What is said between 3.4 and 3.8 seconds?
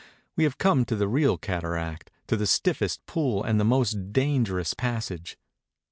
and the